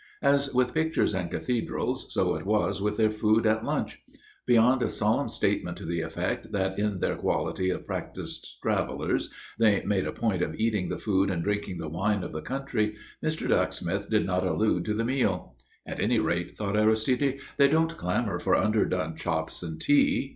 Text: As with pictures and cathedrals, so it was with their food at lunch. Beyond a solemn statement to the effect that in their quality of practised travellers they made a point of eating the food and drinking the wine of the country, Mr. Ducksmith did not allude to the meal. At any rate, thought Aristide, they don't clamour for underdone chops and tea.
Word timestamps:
As 0.23 0.51
with 0.51 0.73
pictures 0.73 1.13
and 1.13 1.29
cathedrals, 1.29 2.11
so 2.11 2.33
it 2.33 2.43
was 2.43 2.81
with 2.81 2.97
their 2.97 3.11
food 3.11 3.45
at 3.45 3.63
lunch. 3.63 4.01
Beyond 4.47 4.81
a 4.81 4.89
solemn 4.89 5.29
statement 5.29 5.77
to 5.77 5.85
the 5.85 6.01
effect 6.01 6.51
that 6.53 6.79
in 6.79 7.01
their 7.01 7.15
quality 7.15 7.69
of 7.69 7.85
practised 7.85 8.57
travellers 8.63 9.29
they 9.59 9.83
made 9.85 10.07
a 10.07 10.11
point 10.11 10.41
of 10.41 10.55
eating 10.55 10.89
the 10.89 10.97
food 10.97 11.29
and 11.29 11.43
drinking 11.43 11.77
the 11.77 11.87
wine 11.87 12.23
of 12.23 12.31
the 12.31 12.41
country, 12.41 12.95
Mr. 13.23 13.47
Ducksmith 13.47 14.09
did 14.09 14.25
not 14.25 14.43
allude 14.43 14.85
to 14.85 14.95
the 14.95 15.05
meal. 15.05 15.55
At 15.85 15.99
any 15.99 16.17
rate, 16.17 16.57
thought 16.57 16.75
Aristide, 16.75 17.37
they 17.57 17.67
don't 17.67 17.95
clamour 17.95 18.39
for 18.39 18.55
underdone 18.55 19.15
chops 19.15 19.61
and 19.61 19.79
tea. 19.79 20.29